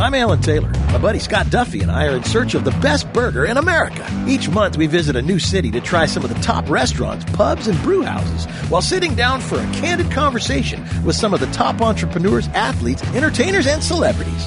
I'm 0.00 0.14
Alan 0.14 0.40
Taylor. 0.40 0.70
My 0.70 0.96
buddy 0.96 1.18
Scott 1.18 1.50
Duffy 1.50 1.82
and 1.82 1.90
I 1.90 2.06
are 2.06 2.16
in 2.16 2.24
search 2.24 2.54
of 2.54 2.64
the 2.64 2.70
best 2.70 3.12
burger 3.12 3.44
in 3.44 3.58
America. 3.58 4.02
Each 4.26 4.48
month 4.48 4.78
we 4.78 4.86
visit 4.86 5.14
a 5.14 5.20
new 5.20 5.38
city 5.38 5.70
to 5.72 5.80
try 5.82 6.06
some 6.06 6.24
of 6.24 6.34
the 6.34 6.40
top 6.40 6.70
restaurants, 6.70 7.26
pubs, 7.36 7.68
and 7.68 7.78
brew 7.82 8.00
houses 8.00 8.46
while 8.70 8.80
sitting 8.80 9.14
down 9.14 9.42
for 9.42 9.56
a 9.60 9.72
candid 9.74 10.10
conversation 10.10 10.82
with 11.04 11.16
some 11.16 11.34
of 11.34 11.40
the 11.40 11.46
top 11.48 11.82
entrepreneurs, 11.82 12.48
athletes, 12.48 13.02
entertainers, 13.08 13.66
and 13.66 13.82
celebrities. 13.82 14.46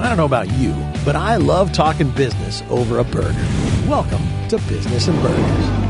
I 0.00 0.08
don't 0.08 0.16
know 0.16 0.24
about 0.24 0.50
you, 0.52 0.72
but 1.04 1.16
I 1.16 1.36
love 1.36 1.72
talking 1.72 2.10
business 2.12 2.62
over 2.70 2.98
a 2.98 3.04
burger. 3.04 3.46
Welcome 3.86 4.22
to 4.48 4.56
Business 4.68 5.06
and 5.06 5.20
Burgers. 5.20 5.83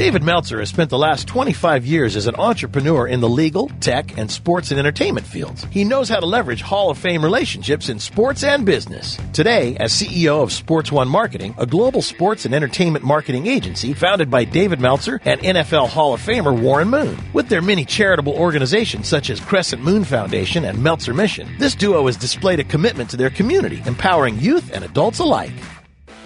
David 0.00 0.22
Meltzer 0.22 0.60
has 0.60 0.70
spent 0.70 0.88
the 0.88 0.96
last 0.96 1.28
25 1.28 1.84
years 1.84 2.16
as 2.16 2.26
an 2.26 2.34
entrepreneur 2.36 3.06
in 3.06 3.20
the 3.20 3.28
legal, 3.28 3.68
tech, 3.80 4.16
and 4.16 4.30
sports 4.30 4.70
and 4.70 4.80
entertainment 4.80 5.26
fields. 5.26 5.66
He 5.70 5.84
knows 5.84 6.08
how 6.08 6.20
to 6.20 6.24
leverage 6.24 6.62
Hall 6.62 6.88
of 6.88 6.96
Fame 6.96 7.22
relationships 7.22 7.90
in 7.90 7.98
sports 7.98 8.42
and 8.42 8.64
business. 8.64 9.18
Today, 9.34 9.76
as 9.78 9.92
CEO 9.92 10.42
of 10.42 10.54
Sports 10.54 10.90
One 10.90 11.06
Marketing, 11.06 11.54
a 11.58 11.66
global 11.66 12.00
sports 12.00 12.46
and 12.46 12.54
entertainment 12.54 13.04
marketing 13.04 13.46
agency 13.46 13.92
founded 13.92 14.30
by 14.30 14.44
David 14.44 14.80
Meltzer 14.80 15.20
and 15.26 15.38
NFL 15.42 15.90
Hall 15.90 16.14
of 16.14 16.22
Famer 16.22 16.58
Warren 16.58 16.88
Moon. 16.88 17.18
With 17.34 17.50
their 17.50 17.60
many 17.60 17.84
charitable 17.84 18.32
organizations 18.32 19.06
such 19.06 19.28
as 19.28 19.38
Crescent 19.38 19.82
Moon 19.82 20.04
Foundation 20.04 20.64
and 20.64 20.82
Meltzer 20.82 21.12
Mission, 21.12 21.46
this 21.58 21.74
duo 21.74 22.06
has 22.06 22.16
displayed 22.16 22.58
a 22.58 22.64
commitment 22.64 23.10
to 23.10 23.18
their 23.18 23.28
community, 23.28 23.82
empowering 23.84 24.38
youth 24.38 24.72
and 24.72 24.82
adults 24.82 25.18
alike. 25.18 25.52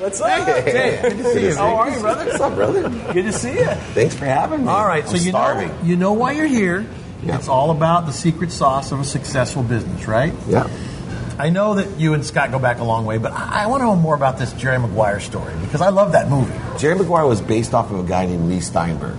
What's 0.05 0.21
up? 0.21 0.47
Hey, 0.47 1.01
good 1.01 1.17
to 1.17 1.33
see 1.33 1.47
you. 1.47 1.55
How 1.55 1.77
are 1.77 1.91
you, 1.91 1.99
brother? 1.99 2.27
What's 2.27 2.39
up, 2.39 2.55
brother? 2.55 2.91
Good 3.15 3.23
to 3.23 3.33
see 3.33 3.55
you. 3.55 3.65
Thanks 3.65 4.15
for 4.15 4.27
having 4.27 4.67
me. 4.67 4.69
All 4.69 4.87
right, 4.87 5.03
so 5.09 5.17
I'm 5.17 5.23
you 5.23 5.31
starving. 5.31 5.69
know 5.69 5.83
you 5.83 5.97
know 5.97 6.13
why 6.13 6.33
you're 6.33 6.45
here. 6.45 6.87
Yeah. 7.23 7.39
It's 7.39 7.49
all 7.49 7.71
about 7.71 8.05
the 8.05 8.13
secret 8.13 8.53
sauce 8.53 8.93
of 8.93 9.01
a 9.01 9.05
successful 9.05 9.63
business, 9.63 10.07
right? 10.07 10.35
Yeah. 10.47 10.69
I 11.39 11.49
know 11.49 11.77
that 11.77 11.99
you 11.99 12.13
and 12.13 12.23
Scott 12.23 12.51
go 12.51 12.59
back 12.59 12.81
a 12.81 12.85
long 12.85 13.07
way, 13.07 13.17
but 13.17 13.33
I, 13.33 13.65
I 13.65 13.67
want 13.69 13.81
to 13.81 13.87
know 13.87 13.97
more 13.97 14.15
about 14.15 14.37
this 14.37 14.53
Jerry 14.53 14.79
Maguire 14.79 15.21
story 15.21 15.55
because 15.63 15.81
I 15.81 15.89
love 15.89 16.13
that 16.13 16.29
movie. 16.29 16.53
Jerry 16.79 16.97
Maguire 16.97 17.25
was 17.25 17.41
based 17.41 17.73
off 17.73 17.91
of 17.91 17.99
a 18.05 18.07
guy 18.07 18.27
named 18.27 18.51
Leigh 18.51 18.61
Steinberg. 18.61 19.17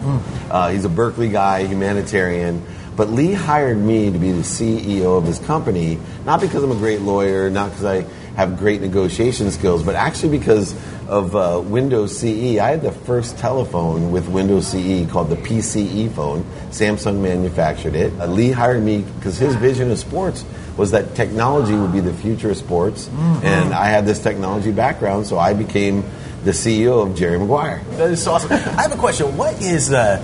Uh, 0.51 0.69
he's 0.69 0.85
a 0.85 0.89
Berkeley 0.89 1.29
guy, 1.29 1.65
humanitarian. 1.65 2.63
But 2.95 3.09
Leigh 3.09 3.33
hired 3.33 3.77
me 3.77 4.11
to 4.11 4.19
be 4.19 4.31
the 4.31 4.43
CEO 4.43 5.17
of 5.17 5.25
his 5.25 5.39
company, 5.39 5.99
not 6.25 6.39
because 6.41 6.63
I'm 6.63 6.71
a 6.71 6.75
great 6.75 7.01
lawyer, 7.01 7.49
not 7.49 7.71
because 7.71 7.85
I 7.85 8.05
have 8.35 8.57
great 8.57 8.81
negotiation 8.81 9.51
skills, 9.51 9.83
but 9.83 9.95
actually 9.95 10.37
because 10.37 10.75
of 11.07 11.35
uh, 11.35 11.61
Windows 11.63 12.17
CE. 12.17 12.57
I 12.57 12.69
had 12.69 12.81
the 12.81 12.91
first 12.91 13.37
telephone 13.37 14.11
with 14.11 14.27
Windows 14.27 14.67
CE 14.67 15.09
called 15.09 15.29
the 15.29 15.35
PCE 15.35 16.11
phone. 16.13 16.43
Samsung 16.71 17.21
manufactured 17.21 17.95
it. 17.95 18.11
Uh, 18.19 18.25
Leigh 18.25 18.51
hired 18.51 18.83
me 18.83 19.01
because 19.17 19.37
his 19.37 19.55
vision 19.55 19.91
of 19.91 19.99
sports 19.99 20.43
was 20.77 20.91
that 20.91 21.15
technology 21.15 21.75
would 21.75 21.93
be 21.93 21.99
the 22.01 22.13
future 22.13 22.51
of 22.51 22.57
sports, 22.57 23.07
and 23.43 23.73
I 23.73 23.85
had 23.85 24.05
this 24.05 24.21
technology 24.21 24.71
background, 24.71 25.25
so 25.27 25.37
I 25.37 25.53
became 25.53 26.03
the 26.43 26.51
CEO 26.51 27.05
of 27.05 27.15
Jerry 27.15 27.39
Maguire. 27.39 27.81
That 27.91 28.11
is 28.11 28.27
awesome. 28.27 28.51
I 28.51 28.81
have 28.81 28.91
a 28.91 28.97
question. 28.97 29.37
What 29.37 29.61
is 29.61 29.93
uh, 29.93 30.17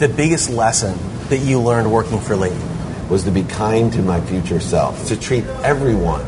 the 0.00 0.08
biggest 0.08 0.50
lesson 0.50 0.98
that 1.28 1.38
you 1.38 1.60
learned 1.60 1.92
working 1.92 2.18
for 2.18 2.34
Leigh? 2.34 2.58
was 3.08 3.24
to 3.24 3.30
be 3.30 3.42
kind 3.44 3.92
to 3.92 4.02
my 4.02 4.20
future 4.22 4.60
self, 4.60 5.08
to 5.08 5.20
treat 5.20 5.44
everyone 5.62 6.22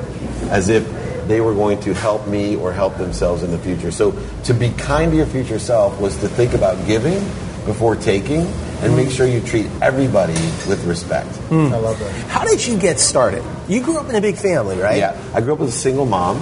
as 0.50 0.68
if 0.68 0.86
they 1.28 1.40
were 1.40 1.54
going 1.54 1.80
to 1.80 1.94
help 1.94 2.26
me 2.26 2.56
or 2.56 2.72
help 2.72 2.96
themselves 2.96 3.42
in 3.42 3.50
the 3.50 3.58
future. 3.58 3.90
So 3.90 4.12
to 4.44 4.54
be 4.54 4.70
kind 4.70 5.10
to 5.10 5.16
your 5.16 5.26
future 5.26 5.58
self 5.58 6.00
was 6.00 6.16
to 6.18 6.28
think 6.28 6.54
about 6.54 6.86
giving 6.86 7.18
before 7.66 7.96
taking 7.96 8.46
and 8.80 8.94
make 8.94 9.10
sure 9.10 9.26
you 9.26 9.40
treat 9.40 9.66
everybody 9.82 10.34
with 10.68 10.84
respect. 10.86 11.28
Hmm. 11.48 11.72
I 11.72 11.78
love 11.78 11.98
that. 11.98 12.12
How 12.28 12.44
did 12.44 12.64
you 12.64 12.78
get 12.78 13.00
started? 13.00 13.42
You 13.68 13.82
grew 13.82 13.98
up 13.98 14.08
in 14.08 14.14
a 14.14 14.20
big 14.20 14.36
family, 14.36 14.78
right? 14.78 14.98
Yeah, 14.98 15.20
I 15.34 15.40
grew 15.40 15.54
up 15.54 15.58
with 15.58 15.70
a 15.70 15.72
single 15.72 16.06
mom 16.06 16.36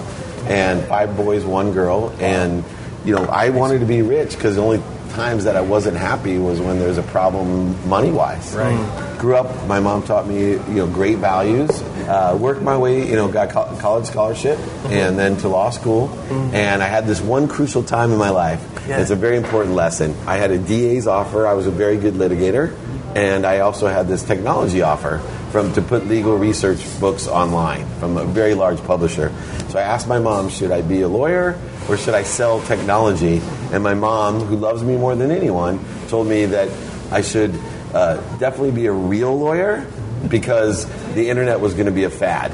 and 0.47 0.85
five 0.87 1.17
boys, 1.17 1.45
one 1.45 1.73
girl, 1.73 2.15
and 2.21 2.63
you 3.05 3.15
know 3.15 3.25
I 3.25 3.51
wanted 3.51 3.81
to 3.81 3.87
be 3.87 4.03
rich 4.03 4.35
because 4.35 4.57
the 4.57 4.63
only 4.63 4.83
times 5.15 5.45
that 5.45 5.57
I 5.57 5.61
wasn't 5.61 5.97
happy 5.97 6.39
was 6.39 6.61
when 6.61 6.79
there 6.79 6.89
was 6.89 6.99
a 6.99 7.03
problem 7.03 7.89
money 7.89 8.11
wise. 8.11 8.55
Right. 8.55 8.75
Hmm. 8.75 9.19
Grew 9.19 9.37
up, 9.37 9.67
my 9.67 9.81
mom 9.81 10.03
taught 10.03 10.27
me 10.27 10.53
you 10.53 10.81
know 10.81 10.87
great 10.87 11.19
values. 11.19 11.71
Uh, 12.05 12.37
worked 12.39 12.61
my 12.61 12.77
way, 12.77 13.09
you 13.09 13.17
know, 13.17 13.29
got 13.29 13.51
co- 13.51 13.77
college 13.79 14.07
scholarship 14.07 14.59
hmm. 14.59 14.93
and 14.93 15.19
then 15.19 15.37
to 15.39 15.49
law 15.49 15.71
school, 15.71 16.09
hmm. 16.09 16.55
and 16.55 16.83
I 16.83 16.87
had 16.87 17.07
this 17.07 17.21
one 17.21 17.49
crucial 17.49 17.83
time 17.83 18.13
in 18.13 18.19
my 18.19 18.31
life. 18.31 18.63
Yeah. 18.87 19.01
It's 19.01 19.11
a 19.11 19.17
very 19.17 19.37
important 19.37 19.75
lesson. 19.75 20.15
I 20.27 20.37
had 20.37 20.51
a 20.51 20.59
DA's 20.59 21.07
offer. 21.07 21.47
I 21.47 21.55
was 21.55 21.67
a 21.67 21.71
very 21.71 21.97
good 21.97 22.15
litigator, 22.15 22.77
and 23.15 23.47
I 23.47 23.61
also 23.61 23.87
had 23.87 24.09
this 24.09 24.23
technology 24.23 24.83
offer 24.83 25.19
from 25.51 25.73
to 25.75 25.83
put 25.83 26.07
legal 26.07 26.37
research 26.37 26.85
books 26.99 27.29
online 27.29 27.87
from 28.01 28.17
a 28.17 28.25
very 28.25 28.55
large 28.55 28.83
publisher. 28.83 29.33
So 29.69 29.79
I 29.79 29.83
asked 29.83 30.09
my 30.09 30.19
mom, 30.19 30.49
should 30.49 30.73
I 30.73 30.83
be 30.83 31.03
a 31.03 31.09
lawyer 31.09 31.59
or 31.89 31.97
should 31.97 32.15
I 32.15 32.25
sell 32.25 32.61
technology? 32.63 33.41
And 33.73 33.85
my 33.85 33.95
mom, 33.95 34.41
who 34.41 34.57
loves 34.57 34.83
me 34.83 34.97
more 34.97 35.15
than 35.15 35.31
anyone, 35.31 35.79
told 36.09 36.27
me 36.27 36.47
that 36.47 36.69
I 37.13 37.23
should 37.23 37.55
uh, 37.93 38.17
definitely 38.39 38.73
be 38.73 38.87
a 38.87 38.93
real 38.93 39.39
lawyer 39.39 39.87
because 40.29 40.87
the 41.15 41.29
internet 41.29 41.61
was 41.61 41.75
going 41.75 41.87
to 41.87 41.93
be 41.93 42.05
a 42.05 42.11
fad. 42.11 42.53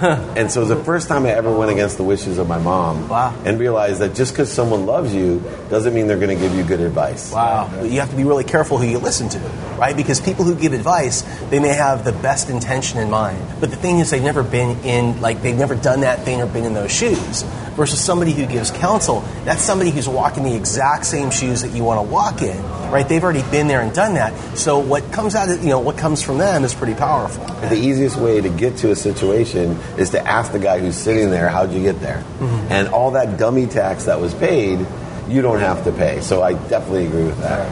And 0.36 0.50
so 0.50 0.60
it 0.60 0.68
was 0.68 0.76
the 0.78 0.84
first 0.84 1.08
time 1.08 1.26
I 1.26 1.30
ever 1.30 1.50
went 1.52 1.70
against 1.70 1.96
the 1.96 2.04
wishes 2.04 2.38
of 2.38 2.48
my 2.48 2.58
mom 2.58 3.08
Wow. 3.08 3.34
and 3.44 3.58
realized 3.58 4.00
that 4.00 4.14
just 4.14 4.32
because 4.32 4.50
someone 4.50 4.86
loves 4.86 5.14
you 5.14 5.42
doesn't 5.68 5.92
mean 5.94 6.06
they're 6.06 6.18
going 6.18 6.36
to 6.36 6.42
give 6.42 6.54
you 6.54 6.62
good 6.64 6.80
advice. 6.80 7.32
Wow. 7.32 7.68
But 7.72 7.90
you 7.90 8.00
have 8.00 8.10
to 8.10 8.16
be 8.16 8.24
really 8.24 8.44
careful 8.44 8.78
who 8.78 8.86
you 8.86 8.98
listen 8.98 9.28
to, 9.30 9.38
right? 9.78 9.96
Because 9.96 10.20
people 10.20 10.44
who 10.44 10.54
give 10.54 10.72
advice, 10.72 11.22
they 11.50 11.60
may 11.60 11.74
have 11.74 12.04
the 12.04 12.12
best 12.12 12.48
intention 12.50 12.98
in 12.98 13.10
mind. 13.10 13.38
But 13.60 13.70
the 13.70 13.76
thing 13.76 13.98
is, 13.98 14.10
they've 14.10 14.22
never 14.22 14.42
been 14.42 14.78
in, 14.84 15.20
like, 15.20 15.42
they've 15.42 15.56
never 15.56 15.74
done 15.74 16.00
that 16.00 16.24
thing 16.24 16.40
or 16.40 16.46
been 16.46 16.64
in 16.64 16.74
those 16.74 16.92
shoes. 16.92 17.44
Versus 17.76 18.02
somebody 18.04 18.32
who 18.32 18.46
gives 18.46 18.70
counsel, 18.70 19.20
that's 19.44 19.62
somebody 19.62 19.90
who's 19.90 20.08
walking 20.08 20.42
the 20.42 20.54
exact 20.54 21.06
same 21.06 21.30
shoes 21.30 21.62
that 21.62 21.70
you 21.70 21.82
want 21.84 22.04
to 22.04 22.12
walk 22.12 22.42
in, 22.42 22.60
right? 22.90 23.08
They've 23.08 23.22
already 23.22 23.42
been 23.50 23.68
there 23.68 23.80
and 23.80 23.94
done 23.94 24.14
that. 24.14 24.34
So 24.58 24.78
what 24.80 25.10
comes 25.12 25.34
out 25.34 25.48
of, 25.48 25.62
you 25.62 25.70
know, 25.70 25.78
what 25.80 25.96
comes 25.96 26.20
from 26.22 26.38
them 26.38 26.64
is 26.64 26.74
pretty 26.74 26.94
powerful. 26.94 27.44
The 27.68 27.76
easiest 27.76 28.16
way 28.16 28.40
to 28.40 28.48
get 28.50 28.76
to 28.78 28.90
a 28.90 28.96
situation 28.96 29.78
is 29.96 30.10
to 30.10 30.26
ask 30.26 30.52
the 30.52 30.58
guy 30.58 30.78
who's 30.80 30.96
sitting 30.96 31.30
there, 31.30 31.48
how'd 31.48 31.72
you 31.72 31.80
get 31.82 32.00
there? 32.00 32.22
And 32.68 32.88
all 32.88 33.12
that 33.12 33.38
dummy 33.38 33.66
tax 33.66 34.04
that 34.06 34.20
was 34.20 34.34
paid, 34.34 34.84
you 35.28 35.40
don't 35.40 35.60
have 35.60 35.84
to 35.84 35.92
pay. 35.92 36.20
So 36.20 36.42
I 36.42 36.54
definitely 36.54 37.06
agree 37.06 37.24
with 37.24 37.38
that. 37.40 37.68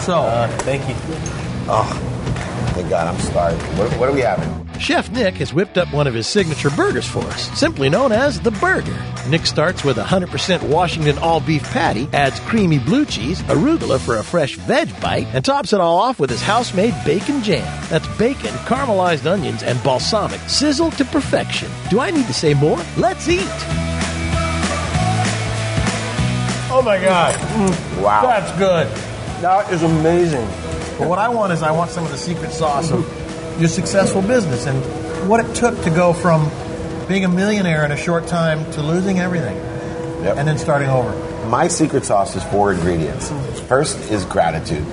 So, 0.00 0.14
Uh, 0.14 0.48
thank 0.58 0.88
you. 0.88 0.94
Oh, 1.68 1.84
thank 2.74 2.88
God 2.90 3.06
I'm 3.14 3.20
starving. 3.20 3.60
What, 3.78 3.90
what 4.00 4.08
are 4.08 4.12
we 4.12 4.22
having? 4.22 4.61
Chef 4.82 5.10
Nick 5.12 5.34
has 5.36 5.54
whipped 5.54 5.78
up 5.78 5.92
one 5.94 6.08
of 6.08 6.12
his 6.14 6.26
signature 6.26 6.68
burgers 6.70 7.06
for 7.06 7.20
us, 7.26 7.56
simply 7.56 7.88
known 7.88 8.10
as 8.10 8.40
the 8.40 8.50
Burger. 8.50 8.98
Nick 9.28 9.46
starts 9.46 9.84
with 9.84 9.96
a 9.96 10.02
100% 10.02 10.60
Washington 10.68 11.16
all 11.18 11.38
beef 11.40 11.62
patty, 11.70 12.08
adds 12.12 12.40
creamy 12.40 12.80
blue 12.80 13.04
cheese, 13.06 13.40
arugula 13.42 14.00
for 14.00 14.16
a 14.16 14.24
fresh 14.24 14.56
veg 14.56 14.88
bite, 15.00 15.28
and 15.34 15.44
tops 15.44 15.72
it 15.72 15.80
all 15.80 15.98
off 15.98 16.18
with 16.18 16.28
his 16.30 16.42
house 16.42 16.74
made 16.74 16.94
bacon 17.04 17.44
jam. 17.44 17.62
That's 17.90 18.08
bacon, 18.18 18.50
caramelized 18.66 19.24
onions, 19.24 19.62
and 19.62 19.80
balsamic, 19.84 20.40
sizzled 20.48 20.94
to 20.94 21.04
perfection. 21.04 21.70
Do 21.88 22.00
I 22.00 22.10
need 22.10 22.26
to 22.26 22.34
say 22.34 22.52
more? 22.52 22.82
Let's 22.96 23.28
eat! 23.28 23.46
Oh 26.74 26.82
my 26.84 26.98
God, 27.00 27.34
mm, 27.36 28.02
Wow. 28.02 28.22
that's 28.22 28.50
good. 28.58 28.88
That 29.42 29.72
is 29.72 29.84
amazing. 29.84 30.44
But 30.98 31.08
what 31.08 31.20
I 31.20 31.28
want 31.28 31.52
is 31.52 31.62
I 31.62 31.70
want 31.70 31.92
some 31.92 32.04
of 32.04 32.10
the 32.10 32.18
secret 32.18 32.50
sauce 32.50 32.90
of 32.90 33.06
your 33.58 33.68
successful 33.68 34.22
business 34.22 34.66
and 34.66 35.28
what 35.28 35.44
it 35.44 35.54
took 35.54 35.80
to 35.82 35.90
go 35.90 36.12
from 36.12 36.50
being 37.08 37.24
a 37.24 37.28
millionaire 37.28 37.84
in 37.84 37.92
a 37.92 37.96
short 37.96 38.26
time 38.26 38.70
to 38.72 38.82
losing 38.82 39.18
everything 39.18 39.56
Yep. 39.56 40.36
and 40.36 40.46
then 40.46 40.56
starting 40.58 40.88
over. 40.88 41.10
My 41.48 41.66
secret 41.68 42.04
sauce 42.04 42.36
is 42.36 42.44
four 42.44 42.72
ingredients. 42.72 43.28
First 43.62 43.98
is 44.10 44.24
gratitude. 44.24 44.86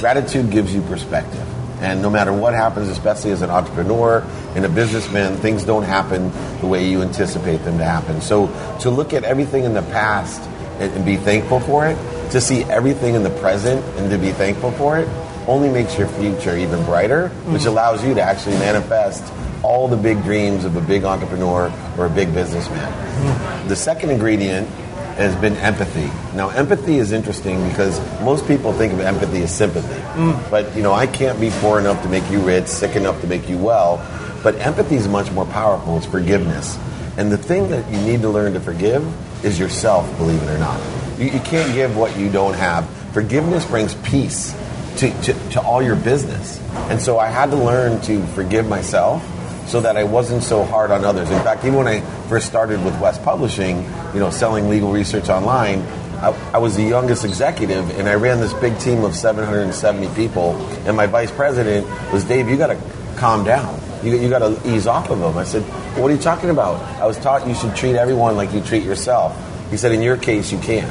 Gratitude 0.00 0.50
gives 0.50 0.74
you 0.74 0.82
perspective. 0.82 1.42
And 1.80 2.02
no 2.02 2.10
matter 2.10 2.32
what 2.32 2.54
happens, 2.54 2.88
especially 2.88 3.30
as 3.30 3.42
an 3.42 3.50
entrepreneur 3.50 4.24
and 4.56 4.64
a 4.64 4.68
businessman, 4.68 5.36
things 5.36 5.62
don't 5.64 5.84
happen 5.84 6.32
the 6.60 6.66
way 6.66 6.88
you 6.88 7.02
anticipate 7.02 7.58
them 7.58 7.78
to 7.78 7.84
happen. 7.84 8.20
So 8.20 8.48
to 8.80 8.90
look 8.90 9.12
at 9.12 9.22
everything 9.24 9.64
in 9.64 9.74
the 9.74 9.82
past 9.82 10.40
and, 10.80 10.92
and 10.94 11.04
be 11.04 11.16
thankful 11.16 11.60
for 11.60 11.86
it, 11.86 11.96
to 12.32 12.40
see 12.40 12.64
everything 12.64 13.14
in 13.14 13.22
the 13.22 13.30
present 13.30 13.84
and 13.98 14.10
to 14.10 14.18
be 14.18 14.32
thankful 14.32 14.72
for 14.72 14.98
it, 14.98 15.06
only 15.46 15.68
makes 15.68 15.96
your 15.96 16.08
future 16.08 16.56
even 16.56 16.84
brighter, 16.84 17.28
which 17.46 17.62
mm. 17.62 17.66
allows 17.66 18.04
you 18.04 18.14
to 18.14 18.22
actually 18.22 18.56
manifest 18.56 19.32
all 19.62 19.88
the 19.88 19.96
big 19.96 20.22
dreams 20.22 20.64
of 20.64 20.76
a 20.76 20.80
big 20.80 21.04
entrepreneur 21.04 21.72
or 21.96 22.06
a 22.06 22.10
big 22.10 22.32
businessman. 22.34 22.92
Mm. 22.92 23.68
The 23.68 23.76
second 23.76 24.10
ingredient 24.10 24.68
has 25.16 25.34
been 25.36 25.56
empathy. 25.56 26.10
Now, 26.36 26.50
empathy 26.50 26.98
is 26.98 27.12
interesting 27.12 27.66
because 27.68 27.98
most 28.20 28.46
people 28.46 28.72
think 28.72 28.92
of 28.92 29.00
empathy 29.00 29.42
as 29.42 29.54
sympathy. 29.54 30.00
Mm. 30.12 30.50
But, 30.50 30.76
you 30.76 30.82
know, 30.82 30.92
I 30.92 31.06
can't 31.06 31.40
be 31.40 31.50
poor 31.60 31.80
enough 31.80 32.02
to 32.02 32.08
make 32.08 32.28
you 32.30 32.40
rich, 32.40 32.66
sick 32.66 32.96
enough 32.96 33.20
to 33.22 33.26
make 33.26 33.48
you 33.48 33.56
well. 33.56 33.96
But 34.42 34.56
empathy 34.56 34.96
is 34.96 35.08
much 35.08 35.30
more 35.32 35.46
powerful. 35.46 35.96
It's 35.96 36.06
forgiveness. 36.06 36.78
And 37.16 37.32
the 37.32 37.38
thing 37.38 37.70
that 37.70 37.90
you 37.90 37.98
need 38.02 38.20
to 38.22 38.28
learn 38.28 38.52
to 38.52 38.60
forgive 38.60 39.02
is 39.44 39.58
yourself, 39.58 40.06
believe 40.18 40.42
it 40.42 40.50
or 40.50 40.58
not. 40.58 40.80
You, 41.18 41.30
you 41.30 41.40
can't 41.40 41.72
give 41.72 41.96
what 41.96 42.16
you 42.18 42.30
don't 42.30 42.54
have. 42.54 42.88
Forgiveness 43.12 43.64
brings 43.64 43.94
peace 43.94 44.54
to, 44.98 45.22
to, 45.22 45.50
to 45.50 45.60
all 45.60 45.82
your 45.82 45.96
business. 45.96 46.60
And 46.90 47.00
so 47.00 47.18
I 47.18 47.28
had 47.28 47.50
to 47.50 47.56
learn 47.56 48.00
to 48.02 48.24
forgive 48.28 48.68
myself 48.68 49.24
so 49.68 49.80
that 49.80 49.96
I 49.96 50.04
wasn't 50.04 50.42
so 50.42 50.64
hard 50.64 50.90
on 50.90 51.04
others. 51.04 51.30
In 51.30 51.42
fact, 51.42 51.64
even 51.64 51.76
when 51.76 51.88
I 51.88 52.00
first 52.28 52.46
started 52.46 52.84
with 52.84 52.98
West 53.00 53.22
Publishing, 53.22 53.82
you 54.14 54.20
know, 54.20 54.30
selling 54.30 54.68
legal 54.68 54.92
research 54.92 55.28
online, 55.28 55.80
I, 56.18 56.28
I, 56.54 56.58
was 56.58 56.76
the 56.76 56.82
youngest 56.82 57.24
executive, 57.24 57.98
and 57.98 58.08
I 58.08 58.14
ran 58.14 58.40
this 58.40 58.54
big 58.54 58.78
team 58.78 59.04
of 59.04 59.14
770 59.14 60.14
people. 60.14 60.56
And 60.86 60.96
my 60.96 61.06
vice 61.06 61.30
president 61.30 61.86
was 62.12 62.24
Dave. 62.24 62.48
You 62.48 62.56
got 62.56 62.68
to 62.68 62.80
calm 63.16 63.44
down. 63.44 63.78
You, 64.02 64.16
you 64.16 64.30
got 64.30 64.38
to 64.38 64.60
ease 64.74 64.86
off 64.86 65.10
of 65.10 65.18
them. 65.18 65.36
I 65.36 65.44
said, 65.44 65.62
well, 65.62 66.02
What 66.02 66.10
are 66.10 66.14
you 66.14 66.20
talking 66.20 66.50
about? 66.50 66.80
I 67.00 67.06
was 67.06 67.18
taught 67.18 67.46
you 67.46 67.54
should 67.54 67.74
treat 67.76 67.96
everyone 67.96 68.36
like 68.36 68.52
you 68.52 68.60
treat 68.60 68.84
yourself. 68.84 69.36
He 69.70 69.76
said, 69.76 69.92
In 69.92 70.00
your 70.00 70.16
case, 70.16 70.52
you 70.52 70.58
can't. 70.58 70.90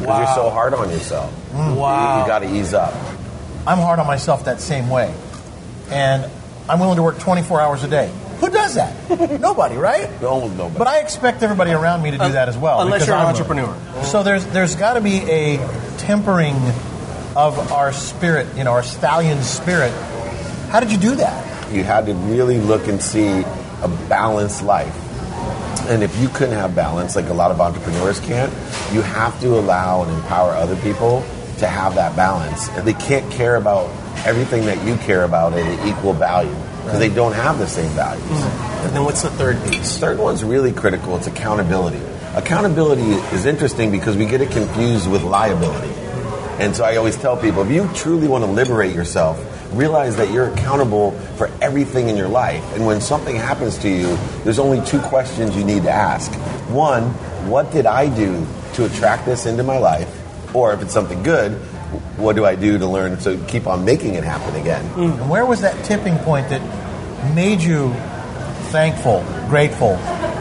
Because 0.00 0.06
wow. 0.06 0.18
you're 0.18 0.34
so 0.34 0.50
hard 0.50 0.74
on 0.74 0.90
yourself. 0.90 1.32
Mm. 1.52 1.76
Wow. 1.76 2.16
You, 2.16 2.22
you 2.22 2.26
got 2.28 2.38
to 2.40 2.54
ease 2.54 2.74
up. 2.74 2.94
I'm 3.66 3.78
hard 3.78 3.98
on 3.98 4.06
myself 4.06 4.44
that 4.46 4.60
same 4.60 4.88
way. 4.88 5.14
And 5.90 6.30
I'm 6.68 6.78
willing 6.80 6.96
to 6.96 7.02
work 7.02 7.18
24 7.18 7.60
hours 7.60 7.82
a 7.84 7.88
day. 7.88 8.12
Who 8.40 8.48
does 8.48 8.74
that? 8.74 9.10
nobody, 9.40 9.76
right? 9.76 10.22
Almost 10.22 10.56
nobody. 10.56 10.78
But 10.78 10.86
I 10.86 11.00
expect 11.00 11.42
everybody 11.42 11.72
around 11.72 12.02
me 12.02 12.12
to 12.12 12.18
do 12.18 12.32
that 12.32 12.48
as 12.48 12.56
well. 12.56 12.80
Unless 12.80 13.06
you're 13.06 13.16
an 13.16 13.22
I'm 13.22 13.28
entrepreneur. 13.28 13.76
A, 13.96 14.04
so 14.04 14.22
there's 14.22 14.46
there's 14.46 14.76
got 14.76 14.94
to 14.94 15.02
be 15.02 15.18
a 15.30 15.56
tempering 15.98 16.56
of 17.36 17.70
our 17.72 17.92
spirit, 17.92 18.46
you 18.56 18.64
know, 18.64 18.72
our 18.72 18.82
stallion 18.82 19.42
spirit. 19.42 19.92
How 20.70 20.80
did 20.80 20.90
you 20.90 20.96
do 20.96 21.16
that? 21.16 21.72
You 21.72 21.84
had 21.84 22.06
to 22.06 22.14
really 22.14 22.58
look 22.58 22.88
and 22.88 23.00
see 23.00 23.42
a 23.82 23.88
balanced 24.08 24.62
life. 24.62 24.96
And 25.88 26.02
if 26.02 26.16
you 26.18 26.28
couldn't 26.28 26.56
have 26.56 26.74
balance, 26.74 27.16
like 27.16 27.28
a 27.28 27.34
lot 27.34 27.50
of 27.50 27.60
entrepreneurs 27.60 28.20
can't, 28.20 28.52
you 28.92 29.02
have 29.02 29.38
to 29.40 29.58
allow 29.58 30.02
and 30.02 30.12
empower 30.12 30.52
other 30.52 30.76
people 30.76 31.24
to 31.60 31.66
have 31.66 31.94
that 31.94 32.16
balance. 32.16 32.68
And 32.70 32.86
they 32.86 32.94
can't 32.94 33.30
care 33.32 33.56
about 33.56 33.88
everything 34.26 34.66
that 34.66 34.84
you 34.86 34.96
care 34.96 35.24
about 35.24 35.54
at 35.54 35.60
an 35.60 35.88
equal 35.88 36.12
value 36.12 36.54
because 36.84 36.98
they 36.98 37.08
don't 37.08 37.32
have 37.32 37.58
the 37.58 37.66
same 37.66 37.90
values. 37.92 38.24
Mm-hmm. 38.24 38.86
And 38.86 38.96
then 38.96 39.04
what's 39.04 39.22
the 39.22 39.30
third 39.30 39.62
piece? 39.70 39.98
Third 39.98 40.18
one's 40.18 40.42
really 40.42 40.72
critical. 40.72 41.16
It's 41.16 41.26
accountability. 41.26 42.00
Accountability 42.34 43.02
is 43.34 43.46
interesting 43.46 43.90
because 43.90 44.16
we 44.16 44.26
get 44.26 44.40
it 44.40 44.50
confused 44.50 45.10
with 45.10 45.22
liability. 45.22 45.92
And 46.60 46.76
so 46.76 46.84
I 46.84 46.96
always 46.96 47.16
tell 47.16 47.36
people 47.36 47.62
if 47.62 47.70
you 47.70 47.88
truly 47.94 48.28
want 48.28 48.44
to 48.44 48.50
liberate 48.50 48.94
yourself, 48.94 49.38
realize 49.72 50.16
that 50.16 50.30
you're 50.30 50.52
accountable 50.52 51.12
for 51.36 51.50
everything 51.62 52.08
in 52.08 52.16
your 52.16 52.28
life. 52.28 52.62
And 52.74 52.84
when 52.84 53.00
something 53.00 53.34
happens 53.34 53.78
to 53.78 53.88
you, 53.88 54.16
there's 54.44 54.58
only 54.58 54.84
two 54.84 55.00
questions 55.00 55.56
you 55.56 55.64
need 55.64 55.84
to 55.84 55.90
ask. 55.90 56.32
One, 56.68 57.04
what 57.48 57.72
did 57.72 57.86
I 57.86 58.14
do 58.14 58.46
to 58.74 58.84
attract 58.84 59.24
this 59.24 59.46
into 59.46 59.62
my 59.62 59.78
life? 59.78 60.19
Or 60.54 60.72
if 60.72 60.82
it's 60.82 60.92
something 60.92 61.22
good, 61.22 61.52
what 62.16 62.36
do 62.36 62.44
I 62.44 62.54
do 62.54 62.78
to 62.78 62.86
learn 62.86 63.18
to 63.18 63.36
keep 63.48 63.66
on 63.66 63.84
making 63.84 64.14
it 64.14 64.24
happen 64.24 64.60
again? 64.60 64.84
Mm. 64.90 65.20
And 65.20 65.30
where 65.30 65.46
was 65.46 65.60
that 65.62 65.84
tipping 65.84 66.16
point 66.18 66.48
that 66.50 66.62
made 67.34 67.60
you 67.60 67.92
thankful, 68.70 69.24
grateful, 69.48 69.94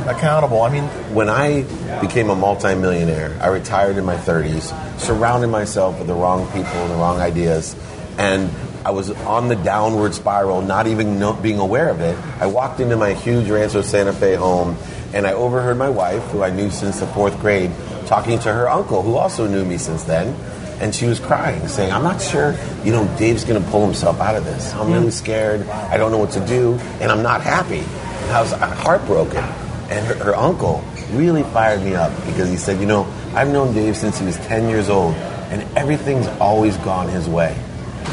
accountable? 0.08 0.62
I 0.62 0.70
mean, 0.70 0.84
when 1.14 1.30
I 1.30 1.64
became 2.02 2.30
a 2.30 2.36
multimillionaire, 2.36 3.38
I 3.42 3.48
retired 3.48 3.98
in 3.98 4.06
my 4.06 4.18
30s, 4.18 5.00
surrounded 5.00 5.48
myself 5.48 5.98
with 5.98 6.08
the 6.08 6.14
wrong 6.14 6.46
people 6.48 6.66
and 6.66 6.92
the 6.92 6.96
wrong 6.96 7.20
ideas, 7.20 7.76
and 8.18 8.50
I 8.90 8.92
was 8.92 9.12
on 9.12 9.50
the 9.50 9.56
downward 9.56 10.16
spiral, 10.16 10.64
not 10.64 10.88
even 10.88 11.20
know, 11.20 11.34
being 11.34 11.60
aware 11.60 11.90
of 11.90 12.02
it. 12.02 12.18
I 12.40 12.48
walked 12.48 12.80
into 12.80 12.98
my 12.98 13.14
huge 13.14 13.48
Rancho 13.48 13.84
Santa 13.84 14.12
Fe 14.12 14.34
home, 14.34 14.78
and 15.14 15.28
I 15.28 15.34
overheard 15.34 15.78
my 15.78 15.90
wife, 15.92 16.24
who 16.32 16.42
I 16.42 16.50
knew 16.50 16.72
since 16.72 17.00
the 17.00 17.06
fourth 17.06 17.40
grade, 17.40 17.70
talking 18.08 18.40
to 18.40 18.52
her 18.52 18.68
uncle, 18.68 19.04
who 19.04 19.16
also 19.16 19.46
knew 19.46 19.64
me 19.64 19.78
since 19.78 20.06
then 20.06 20.36
and 20.82 20.96
she 20.96 21.06
was 21.06 21.20
crying, 21.20 21.68
saying, 21.68 21.92
I'm 21.92 22.02
not 22.02 22.20
sure, 22.20 22.56
you 22.84 22.92
know, 22.92 23.06
Dave's 23.20 23.44
going 23.44 23.64
to 23.64 23.70
pull 23.70 23.86
himself 23.86 24.20
out 24.22 24.36
of 24.36 24.46
this. 24.46 24.74
I'm 24.74 24.92
really 24.92 25.12
scared. 25.12 25.68
I 25.68 25.98
don't 25.98 26.10
know 26.10 26.18
what 26.18 26.32
to 26.32 26.46
do, 26.48 26.76
and 27.00 27.12
I'm 27.12 27.22
not 27.22 27.42
happy. 27.42 27.84
I 28.32 28.42
was 28.42 28.54
uh, 28.54 28.66
heartbroken. 28.76 29.44
And 29.92 30.08
her, 30.08 30.16
her 30.24 30.36
uncle 30.36 30.82
really 31.12 31.44
fired 31.44 31.84
me 31.84 31.96
up 31.96 32.16
because 32.26 32.50
he 32.50 32.56
said, 32.56 32.80
You 32.80 32.86
know, 32.86 33.06
I've 33.36 33.50
known 33.50 33.74
Dave 33.76 33.98
since 33.98 34.18
he 34.18 34.26
was 34.26 34.38
10 34.38 34.70
years 34.70 34.90
old, 34.90 35.16
and 35.52 35.62
everything's 35.78 36.28
always 36.40 36.78
gone 36.78 37.10
his 37.10 37.28
way. 37.28 37.56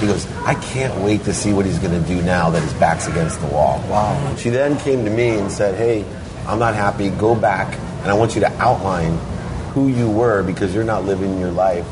He 0.01 0.07
goes, 0.07 0.31
I 0.45 0.55
can't 0.55 1.03
wait 1.03 1.25
to 1.25 1.35
see 1.35 1.53
what 1.53 1.67
he's 1.67 1.79
going 1.79 2.01
to 2.01 2.09
do 2.09 2.21
now 2.23 2.51
that 2.51 2.63
his 2.63 2.75
back's 2.75 3.07
against 3.07 3.41
the 3.41 3.47
wall. 3.47 3.83
Wow. 3.89 4.37
She 4.37 4.51
then 4.51 4.79
came 4.79 5.05
to 5.05 5.11
me 5.11 5.39
and 5.39 5.51
said, 5.51 5.75
Hey, 5.75 6.05
I'm 6.47 6.59
not 6.59 6.75
happy. 6.75 7.11
Go 7.11 7.35
back, 7.35 7.77
and 8.03 8.11
I 8.11 8.15
want 8.15 8.35
you 8.35 8.41
to 8.43 8.53
outline 8.61 9.17
who 9.73 9.89
you 9.89 10.11
were 10.11 10.43
because 10.43 10.75
you're 10.75 10.85
not 10.85 11.05
living 11.05 11.39
your 11.41 11.51
life 11.51 11.87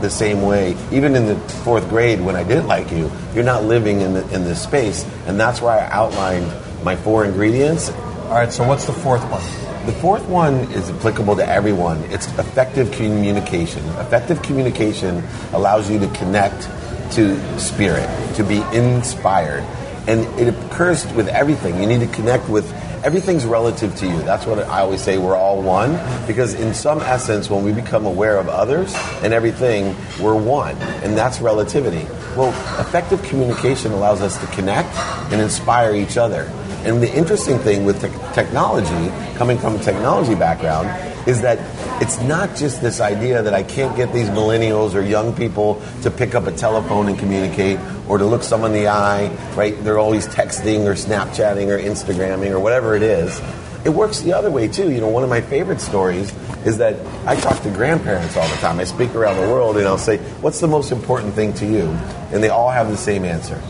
the 0.00 0.10
same 0.10 0.42
way. 0.42 0.76
Even 0.90 1.14
in 1.14 1.26
the 1.26 1.36
fourth 1.64 1.88
grade, 1.88 2.20
when 2.20 2.36
I 2.36 2.42
didn't 2.42 2.66
like 2.66 2.90
you, 2.90 3.10
you're 3.34 3.44
not 3.44 3.64
living 3.64 4.00
in 4.00 4.14
the, 4.14 4.34
in 4.34 4.44
this 4.44 4.62
space, 4.62 5.04
and 5.26 5.38
that's 5.38 5.60
why 5.60 5.78
I 5.78 5.90
outlined 5.90 6.52
my 6.84 6.96
four 6.96 7.24
ingredients. 7.24 7.90
All 7.90 8.34
right. 8.34 8.52
So 8.52 8.66
what's 8.66 8.86
the 8.86 8.92
fourth 8.92 9.22
one? 9.30 9.42
The 9.86 9.92
fourth 10.00 10.26
one 10.26 10.54
is 10.72 10.90
applicable 10.90 11.36
to 11.36 11.48
everyone. 11.48 11.98
It's 12.10 12.26
effective 12.38 12.90
communication. 12.92 13.84
Effective 14.00 14.42
communication 14.42 15.22
allows 15.52 15.90
you 15.90 15.98
to 16.00 16.08
connect 16.08 16.68
to 17.12 17.58
spirit, 17.58 18.08
to 18.36 18.44
be 18.44 18.62
inspired. 18.72 19.64
And 20.06 20.20
it 20.40 20.48
occurs 20.48 21.06
with 21.12 21.28
everything. 21.28 21.80
You 21.80 21.86
need 21.86 22.00
to 22.00 22.06
connect 22.14 22.48
with 22.48 22.72
everything's 23.04 23.44
relative 23.44 23.94
to 23.96 24.06
you. 24.06 24.20
That's 24.22 24.46
what 24.46 24.58
I 24.60 24.80
always 24.80 25.02
say. 25.02 25.18
We're 25.18 25.36
all 25.36 25.60
one 25.62 25.98
because, 26.26 26.54
in 26.54 26.74
some 26.74 27.00
essence, 27.00 27.50
when 27.50 27.62
we 27.62 27.72
become 27.72 28.06
aware 28.06 28.38
of 28.38 28.48
others 28.48 28.94
and 29.22 29.32
everything, 29.32 29.94
we're 30.20 30.34
one, 30.34 30.76
and 31.02 31.16
that's 31.16 31.40
relativity. 31.40 32.06
Well, 32.36 32.50
effective 32.80 33.22
communication 33.24 33.92
allows 33.92 34.22
us 34.22 34.38
to 34.38 34.46
connect 34.48 34.94
and 35.30 35.40
inspire 35.40 35.94
each 35.94 36.16
other. 36.16 36.50
And 36.84 37.02
the 37.02 37.12
interesting 37.12 37.58
thing 37.58 37.84
with 37.84 38.00
te- 38.00 38.34
technology, 38.34 39.12
coming 39.36 39.58
from 39.58 39.76
a 39.76 39.78
technology 39.78 40.34
background, 40.34 40.88
is 41.28 41.42
that 41.42 41.58
it's 42.02 42.18
not 42.22 42.56
just 42.56 42.80
this 42.80 43.00
idea 43.00 43.42
that 43.42 43.52
I 43.52 43.62
can't 43.62 43.94
get 43.94 44.14
these 44.14 44.30
millennials 44.30 44.94
or 44.94 45.02
young 45.02 45.36
people 45.36 45.82
to 46.02 46.10
pick 46.10 46.34
up 46.34 46.46
a 46.46 46.52
telephone 46.52 47.06
and 47.06 47.18
communicate 47.18 47.78
or 48.08 48.16
to 48.16 48.24
look 48.24 48.42
someone 48.42 48.74
in 48.74 48.82
the 48.82 48.88
eye, 48.88 49.28
right? 49.54 49.74
They're 49.84 49.98
always 49.98 50.26
texting 50.26 50.86
or 50.86 50.94
Snapchatting 50.94 51.68
or 51.68 51.78
Instagramming 51.78 52.50
or 52.50 52.58
whatever 52.58 52.96
it 52.96 53.02
is. 53.02 53.38
It 53.84 53.90
works 53.90 54.20
the 54.20 54.32
other 54.32 54.50
way 54.50 54.68
too. 54.68 54.90
You 54.90 55.02
know, 55.02 55.08
one 55.08 55.22
of 55.22 55.28
my 55.28 55.42
favorite 55.42 55.82
stories 55.82 56.34
is 56.64 56.78
that 56.78 56.96
I 57.26 57.36
talk 57.36 57.62
to 57.62 57.70
grandparents 57.70 58.34
all 58.34 58.48
the 58.48 58.56
time. 58.56 58.80
I 58.80 58.84
speak 58.84 59.14
around 59.14 59.36
the 59.36 59.52
world 59.52 59.76
and 59.76 59.86
I'll 59.86 59.98
say, 59.98 60.16
What's 60.40 60.60
the 60.60 60.66
most 60.66 60.92
important 60.92 61.34
thing 61.34 61.52
to 61.54 61.66
you? 61.66 61.88
And 62.32 62.42
they 62.42 62.48
all 62.48 62.70
have 62.70 62.88
the 62.90 62.96
same 62.96 63.26
answer 63.26 63.60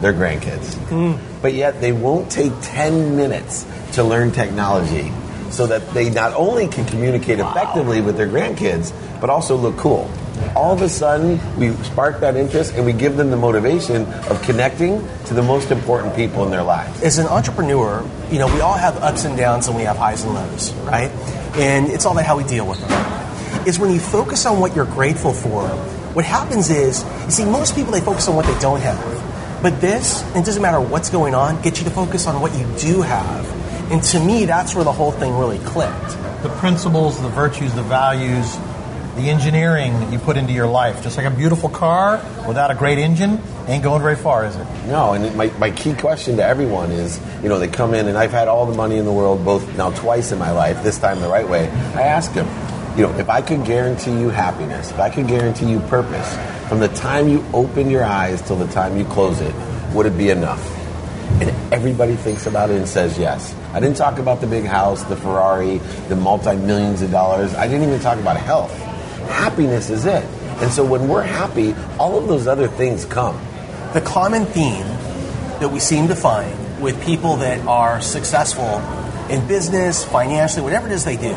their 0.00 0.12
grandkids. 0.12 0.76
Mm. 0.88 1.18
But 1.42 1.54
yet 1.54 1.80
they 1.80 1.92
won't 1.92 2.30
take 2.30 2.52
10 2.62 3.16
minutes 3.16 3.66
to 3.92 4.04
learn 4.04 4.30
technology 4.30 5.12
so 5.50 5.66
that 5.66 5.88
they 5.90 6.10
not 6.10 6.32
only 6.34 6.68
can 6.68 6.86
communicate 6.86 7.38
effectively 7.38 8.00
with 8.00 8.16
their 8.16 8.28
grandkids, 8.28 8.92
but 9.20 9.30
also 9.30 9.56
look 9.56 9.76
cool. 9.76 10.10
All 10.56 10.72
of 10.72 10.80
a 10.82 10.88
sudden, 10.88 11.38
we 11.58 11.72
spark 11.84 12.20
that 12.20 12.36
interest 12.36 12.74
and 12.74 12.86
we 12.86 12.92
give 12.92 13.16
them 13.16 13.30
the 13.30 13.36
motivation 13.36 14.06
of 14.06 14.40
connecting 14.42 15.06
to 15.26 15.34
the 15.34 15.42
most 15.42 15.70
important 15.70 16.16
people 16.16 16.44
in 16.44 16.50
their 16.50 16.62
lives. 16.62 17.02
As 17.02 17.18
an 17.18 17.26
entrepreneur, 17.26 18.08
you 18.30 18.38
know, 18.38 18.52
we 18.52 18.60
all 18.60 18.76
have 18.76 18.96
ups 18.98 19.24
and 19.24 19.36
downs 19.36 19.68
and 19.68 19.76
we 19.76 19.82
have 19.82 19.96
highs 19.96 20.24
and 20.24 20.34
lows, 20.34 20.72
right? 20.74 21.10
And 21.56 21.88
it's 21.88 22.06
all 22.06 22.12
about 22.12 22.24
how 22.24 22.36
we 22.36 22.44
deal 22.44 22.66
with 22.66 22.80
them. 22.80 23.66
Is 23.66 23.78
when 23.78 23.92
you 23.92 24.00
focus 24.00 24.46
on 24.46 24.60
what 24.60 24.74
you're 24.74 24.86
grateful 24.86 25.32
for, 25.32 25.68
what 26.14 26.24
happens 26.24 26.70
is, 26.70 27.04
you 27.26 27.30
see, 27.30 27.44
most 27.44 27.74
people, 27.74 27.92
they 27.92 28.00
focus 28.00 28.26
on 28.28 28.34
what 28.34 28.46
they 28.46 28.58
don't 28.60 28.80
have. 28.80 29.62
But 29.62 29.80
this, 29.80 30.22
and 30.28 30.38
it 30.38 30.46
doesn't 30.46 30.62
matter 30.62 30.80
what's 30.80 31.10
going 31.10 31.34
on, 31.34 31.60
get 31.60 31.78
you 31.78 31.84
to 31.84 31.90
focus 31.90 32.26
on 32.26 32.40
what 32.40 32.54
you 32.54 32.66
do 32.78 33.02
have 33.02 33.59
and 33.90 34.02
to 34.04 34.20
me, 34.20 34.44
that's 34.44 34.74
where 34.74 34.84
the 34.84 34.92
whole 34.92 35.12
thing 35.12 35.36
really 35.36 35.58
clicked. 35.58 36.10
The 36.42 36.54
principles, 36.58 37.20
the 37.20 37.28
virtues, 37.28 37.74
the 37.74 37.82
values, 37.82 38.56
the 39.16 39.28
engineering 39.28 39.92
that 39.94 40.12
you 40.12 40.18
put 40.18 40.36
into 40.36 40.52
your 40.52 40.68
life. 40.68 41.02
Just 41.02 41.16
like 41.16 41.26
a 41.26 41.30
beautiful 41.30 41.68
car 41.68 42.24
without 42.46 42.70
a 42.70 42.74
great 42.74 42.98
engine 42.98 43.40
ain't 43.66 43.82
going 43.82 44.00
very 44.00 44.16
far, 44.16 44.46
is 44.46 44.56
it? 44.56 44.66
No, 44.86 45.12
and 45.12 45.34
my, 45.36 45.46
my 45.58 45.70
key 45.70 45.94
question 45.94 46.36
to 46.36 46.44
everyone 46.44 46.92
is, 46.92 47.20
you 47.42 47.48
know, 47.48 47.58
they 47.58 47.68
come 47.68 47.94
in 47.94 48.08
and 48.08 48.16
I've 48.16 48.30
had 48.30 48.48
all 48.48 48.66
the 48.66 48.76
money 48.76 48.96
in 48.96 49.04
the 49.04 49.12
world, 49.12 49.44
both 49.44 49.76
now 49.76 49.90
twice 49.90 50.32
in 50.32 50.38
my 50.38 50.52
life, 50.52 50.82
this 50.82 50.98
time 50.98 51.20
the 51.20 51.28
right 51.28 51.48
way. 51.48 51.68
I 51.68 52.02
ask 52.02 52.32
them, 52.32 52.46
you 52.96 53.06
know, 53.06 53.18
if 53.18 53.28
I 53.28 53.42
could 53.42 53.64
guarantee 53.64 54.12
you 54.12 54.30
happiness, 54.30 54.90
if 54.90 54.98
I 54.98 55.10
could 55.10 55.26
guarantee 55.26 55.70
you 55.70 55.80
purpose, 55.80 56.36
from 56.68 56.80
the 56.80 56.88
time 56.88 57.28
you 57.28 57.44
open 57.52 57.90
your 57.90 58.04
eyes 58.04 58.40
till 58.42 58.56
the 58.56 58.68
time 58.68 58.96
you 58.96 59.04
close 59.04 59.40
it, 59.40 59.54
would 59.92 60.06
it 60.06 60.16
be 60.16 60.30
enough? 60.30 60.79
And 61.40 61.72
everybody 61.72 62.16
thinks 62.16 62.46
about 62.46 62.70
it 62.70 62.76
and 62.76 62.88
says 62.88 63.18
yes. 63.18 63.54
I 63.72 63.80
didn't 63.80 63.96
talk 63.96 64.18
about 64.18 64.40
the 64.40 64.46
big 64.46 64.64
house, 64.64 65.02
the 65.04 65.16
Ferrari, 65.16 65.78
the 66.08 66.16
multi 66.16 66.56
millions 66.56 67.02
of 67.02 67.10
dollars. 67.10 67.54
I 67.54 67.66
didn't 67.66 67.88
even 67.88 68.00
talk 68.00 68.18
about 68.18 68.36
health. 68.36 68.76
Happiness 69.28 69.90
is 69.90 70.04
it. 70.06 70.24
And 70.60 70.70
so 70.70 70.84
when 70.84 71.08
we're 71.08 71.22
happy, 71.22 71.74
all 71.98 72.18
of 72.18 72.28
those 72.28 72.46
other 72.46 72.68
things 72.68 73.04
come. 73.04 73.40
The 73.94 74.00
common 74.00 74.44
theme 74.44 74.86
that 75.60 75.70
we 75.72 75.80
seem 75.80 76.08
to 76.08 76.14
find 76.14 76.82
with 76.82 77.02
people 77.04 77.36
that 77.36 77.66
are 77.66 78.00
successful 78.00 78.80
in 79.30 79.46
business, 79.46 80.04
financially, 80.04 80.62
whatever 80.62 80.86
it 80.86 80.92
is 80.92 81.04
they 81.04 81.16
do, 81.16 81.34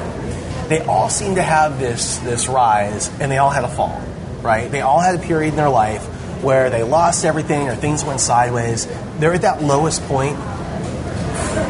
they 0.68 0.82
all 0.82 1.10
seem 1.10 1.36
to 1.36 1.42
have 1.42 1.80
this 1.80 2.18
this 2.20 2.48
rise 2.48 3.10
and 3.20 3.32
they 3.32 3.38
all 3.38 3.50
had 3.50 3.64
a 3.64 3.68
fall, 3.68 4.02
right? 4.42 4.72
They 4.72 4.82
all 4.82 5.00
had 5.00 5.16
a 5.16 5.20
period 5.20 5.52
in 5.52 5.56
their 5.56 5.70
life 5.70 6.10
where 6.44 6.70
they 6.70 6.84
lost 6.84 7.26
everything 7.26 7.70
or 7.70 7.76
things 7.76 8.04
went 8.04 8.20
sideways. 8.20 8.88
They're 9.20 9.34
at 9.34 9.42
that 9.42 9.64
lowest 9.64 10.04
point 10.04 10.38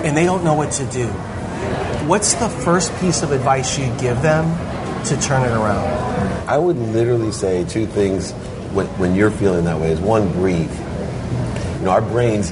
and 0.03 0.18
they 0.18 0.25
don't 0.25 0.44
know 0.44 0.53
what 0.53 0.72
to 0.74 0.86
do, 0.86 1.08
what's 2.08 2.34
the 2.34 2.50
first 2.50 2.94
piece 3.00 3.24
of 3.24 3.32
advice 3.32 3.77
you'd 3.77 3.98
give 4.00 4.22
them 4.22 4.46
to 5.06 5.20
turn 5.22 5.44
it 5.44 5.53
around? 5.53 5.88
I 6.50 6.58
would 6.58 6.77
literally 6.77 7.32
say 7.32 7.63
two 7.65 7.86
things 7.86 8.32
when, 8.74 8.88
when 8.98 9.15
you're 9.15 9.32
feeling 9.32 9.65
that 9.65 9.80
way 9.80 9.92
is 9.92 10.00
one, 10.00 10.32
breathe. 10.34 10.72
You 11.80 11.86
know, 11.86 11.92
our 11.92 12.01
brains, 12.01 12.51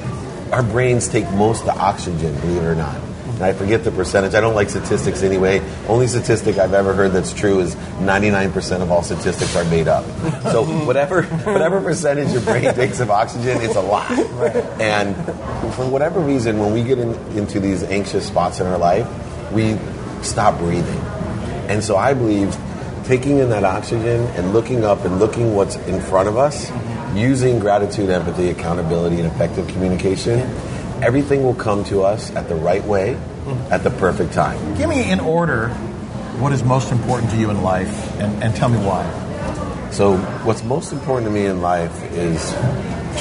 our 0.51 0.63
brains 0.63 1.07
take 1.07 1.29
most 1.31 1.61
of 1.61 1.65
the 1.65 1.77
oxygen, 1.77 2.33
believe 2.39 2.63
it 2.63 2.65
or 2.65 2.75
not. 2.75 2.95
I 3.43 3.53
forget 3.53 3.83
the 3.83 3.91
percentage. 3.91 4.33
I 4.33 4.41
don't 4.41 4.55
like 4.55 4.69
statistics 4.69 5.23
anyway. 5.23 5.61
Only 5.87 6.07
statistic 6.07 6.57
I've 6.57 6.73
ever 6.73 6.93
heard 6.93 7.11
that's 7.11 7.33
true 7.33 7.59
is 7.59 7.75
99% 7.75 8.81
of 8.81 8.91
all 8.91 9.03
statistics 9.03 9.55
are 9.55 9.65
made 9.65 9.87
up. 9.87 10.05
So 10.51 10.63
whatever 10.85 11.23
whatever 11.23 11.81
percentage 11.81 12.31
your 12.31 12.41
brain 12.41 12.73
takes 12.73 12.99
of 12.99 13.09
oxygen, 13.09 13.61
it's 13.61 13.75
a 13.75 13.81
lot. 13.81 14.11
And 14.79 15.15
for 15.75 15.87
whatever 15.87 16.19
reason, 16.19 16.59
when 16.59 16.73
we 16.73 16.83
get 16.83 16.99
in, 16.99 17.13
into 17.37 17.59
these 17.59 17.83
anxious 17.83 18.27
spots 18.27 18.59
in 18.59 18.67
our 18.67 18.77
life, 18.77 19.07
we 19.51 19.77
stop 20.21 20.57
breathing. 20.59 20.99
And 21.69 21.83
so 21.83 21.95
I 21.95 22.13
believe 22.13 22.55
taking 23.05 23.39
in 23.39 23.49
that 23.49 23.63
oxygen 23.63 24.21
and 24.35 24.53
looking 24.53 24.83
up 24.83 25.05
and 25.05 25.19
looking 25.19 25.55
what's 25.55 25.75
in 25.87 26.01
front 26.01 26.27
of 26.27 26.37
us, 26.37 26.71
using 27.15 27.59
gratitude, 27.59 28.09
empathy, 28.09 28.49
accountability, 28.49 29.17
and 29.17 29.27
effective 29.27 29.67
communication, 29.67 30.39
everything 31.01 31.43
will 31.43 31.55
come 31.55 31.83
to 31.85 32.03
us 32.03 32.33
at 32.35 32.47
the 32.47 32.55
right 32.55 32.83
way, 32.83 33.13
mm-hmm. 33.13 33.73
at 33.73 33.83
the 33.83 33.89
perfect 33.89 34.33
time. 34.33 34.75
Give 34.75 34.89
me 34.89 35.09
in 35.09 35.19
order 35.19 35.69
what 36.39 36.51
is 36.53 36.63
most 36.63 36.91
important 36.91 37.31
to 37.31 37.37
you 37.37 37.49
in 37.49 37.61
life 37.61 38.19
and, 38.19 38.43
and 38.43 38.55
tell 38.55 38.69
me 38.69 38.77
why. 38.77 39.03
So, 39.91 40.17
what's 40.45 40.63
most 40.63 40.93
important 40.93 41.27
to 41.27 41.31
me 41.31 41.45
in 41.45 41.61
life 41.61 41.91
is 42.13 42.41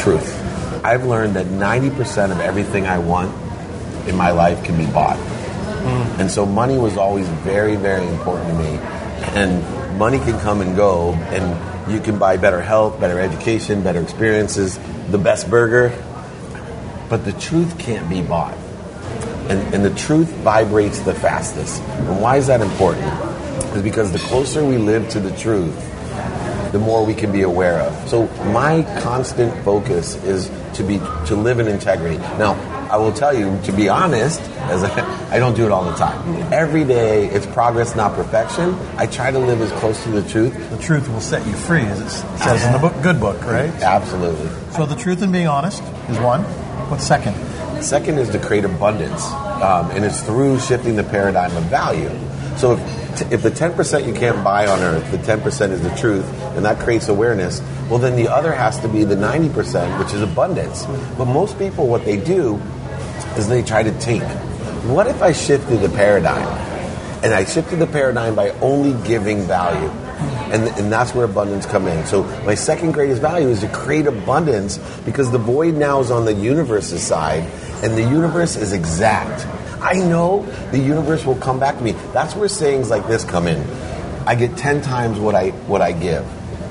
truth. 0.00 0.36
I've 0.84 1.04
learned 1.04 1.34
that 1.34 1.46
90% 1.46 2.30
of 2.30 2.40
everything 2.40 2.86
I 2.86 2.98
want 2.98 3.34
in 4.08 4.16
my 4.16 4.30
life 4.30 4.62
can 4.64 4.78
be 4.78 4.86
bought. 4.86 5.16
Mm. 5.16 6.20
And 6.20 6.30
so, 6.30 6.46
money 6.46 6.78
was 6.78 6.96
always 6.96 7.28
very, 7.28 7.76
very 7.76 8.06
important 8.06 8.48
to 8.50 8.54
me. 8.54 8.78
And 9.34 9.98
money 9.98 10.18
can 10.18 10.38
come 10.38 10.60
and 10.60 10.76
go, 10.76 11.12
and 11.12 11.90
you 11.92 12.00
can 12.00 12.18
buy 12.18 12.36
better 12.36 12.60
health, 12.60 13.00
better 13.00 13.18
education, 13.18 13.82
better 13.82 14.00
experiences, 14.00 14.78
the 15.08 15.18
best 15.18 15.50
burger, 15.50 15.92
but 17.10 17.24
the 17.24 17.32
truth 17.32 17.78
can't 17.78 18.08
be 18.08 18.22
bought. 18.22 18.56
And, 19.50 19.74
and 19.74 19.84
the 19.84 19.94
truth 19.94 20.30
vibrates 20.36 21.00
the 21.00 21.12
fastest. 21.12 21.82
And 21.82 22.22
why 22.22 22.36
is 22.36 22.46
that 22.46 22.60
important? 22.60 23.06
Is 23.76 23.82
because 23.82 24.12
the 24.12 24.20
closer 24.20 24.64
we 24.64 24.78
live 24.78 25.08
to 25.10 25.20
the 25.20 25.36
truth, 25.36 25.76
the 26.72 26.78
more 26.78 27.04
we 27.04 27.14
can 27.14 27.32
be 27.32 27.42
aware 27.42 27.80
of. 27.80 28.08
So 28.08 28.28
my 28.52 28.82
constant 29.02 29.52
focus 29.64 30.14
is 30.24 30.48
to 30.74 30.84
be 30.84 30.98
to 31.26 31.34
live 31.34 31.58
in 31.58 31.66
integrity. 31.66 32.16
Now, 32.16 32.54
I 32.90 32.96
will 32.96 33.12
tell 33.12 33.32
you, 33.32 33.56
to 33.64 33.72
be 33.72 33.88
honest, 33.88 34.40
as 34.40 34.82
I, 34.82 34.90
I 35.30 35.38
don't 35.38 35.54
do 35.54 35.64
it 35.64 35.70
all 35.70 35.84
the 35.84 35.94
time. 35.94 36.52
Every 36.52 36.84
day, 36.84 37.28
it's 37.28 37.46
progress, 37.46 37.94
not 37.94 38.14
perfection. 38.16 38.74
I 38.96 39.06
try 39.06 39.30
to 39.30 39.38
live 39.38 39.60
as 39.60 39.70
close 39.78 40.02
to 40.04 40.10
the 40.10 40.28
truth. 40.28 40.52
The 40.70 40.78
truth 40.78 41.08
will 41.08 41.20
set 41.20 41.46
you 41.46 41.52
free, 41.52 41.82
as 41.82 42.00
it 42.00 42.10
says 42.38 42.64
in 42.64 42.72
the 42.72 42.78
book, 42.78 43.00
good 43.02 43.20
book, 43.20 43.40
right? 43.44 43.70
Absolutely. 43.80 44.48
So 44.72 44.86
the 44.86 44.96
truth 44.96 45.22
and 45.22 45.32
being 45.32 45.46
honest 45.46 45.82
is 46.08 46.18
one. 46.18 46.42
What's 46.90 47.06
second? 47.06 47.36
Second 47.80 48.18
is 48.18 48.28
to 48.30 48.38
create 48.40 48.64
abundance, 48.64 49.24
um, 49.24 49.90
and 49.92 50.04
it's 50.04 50.20
through 50.22 50.58
shifting 50.58 50.96
the 50.96 51.04
paradigm 51.04 51.56
of 51.56 51.62
value. 51.64 52.10
So 52.56 52.72
if, 52.72 53.32
if 53.32 53.42
the 53.42 53.50
10% 53.50 54.06
you 54.06 54.12
can't 54.12 54.42
buy 54.42 54.66
on 54.66 54.80
earth, 54.80 55.10
the 55.12 55.18
10% 55.18 55.70
is 55.70 55.80
the 55.80 55.94
truth, 55.96 56.26
and 56.56 56.64
that 56.64 56.80
creates 56.80 57.08
awareness, 57.08 57.62
well, 57.88 57.98
then 57.98 58.16
the 58.16 58.28
other 58.28 58.52
has 58.52 58.78
to 58.80 58.88
be 58.88 59.04
the 59.04 59.14
90%, 59.14 59.98
which 59.98 60.12
is 60.12 60.20
abundance. 60.20 60.84
But 61.16 61.24
most 61.26 61.58
people, 61.58 61.86
what 61.86 62.04
they 62.04 62.18
do 62.18 62.60
is 63.36 63.48
they 63.48 63.62
try 63.62 63.82
to 63.82 63.98
take. 64.00 64.22
What 64.84 65.06
if 65.06 65.22
I 65.22 65.32
shifted 65.32 65.80
the 65.80 65.88
paradigm? 65.88 66.46
And 67.22 67.34
I 67.34 67.44
shifted 67.44 67.78
the 67.78 67.86
paradigm 67.86 68.34
by 68.34 68.50
only 68.60 68.94
giving 69.06 69.42
value. 69.42 69.90
And, 70.52 70.68
and 70.78 70.90
that's 70.90 71.14
where 71.14 71.24
abundance 71.24 71.66
come 71.66 71.86
in. 71.86 72.06
So 72.06 72.24
my 72.44 72.54
second 72.54 72.92
greatest 72.92 73.20
value 73.20 73.48
is 73.48 73.60
to 73.60 73.68
create 73.68 74.06
abundance 74.06 74.78
because 75.04 75.30
the 75.30 75.38
void 75.38 75.74
now 75.74 76.00
is 76.00 76.10
on 76.10 76.24
the 76.24 76.34
universe's 76.34 77.02
side, 77.02 77.44
and 77.82 77.96
the 77.96 78.02
universe 78.02 78.56
is 78.56 78.72
exact. 78.72 79.46
I 79.80 79.94
know 79.94 80.44
the 80.72 80.78
universe 80.78 81.24
will 81.24 81.36
come 81.36 81.60
back 81.60 81.76
to 81.76 81.82
me. 81.82 81.92
That's 82.12 82.34
where 82.34 82.48
sayings 82.48 82.90
like 82.90 83.06
this 83.06 83.24
come 83.24 83.46
in. 83.46 83.64
I 84.26 84.34
get 84.34 84.56
ten 84.56 84.82
times 84.82 85.18
what 85.18 85.34
I 85.34 85.50
what 85.68 85.82
I 85.82 85.92
give. 85.92 86.26